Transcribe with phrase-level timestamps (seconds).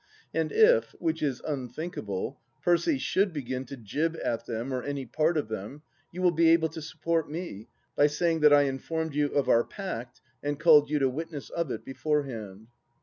[0.33, 5.37] And if, which is unthinkable, Percy should begin to jib at them or any part
[5.37, 9.27] of them, you will be able to support me by saying that I informed you
[9.35, 12.65] of our pact and called you to witness of it beforehand.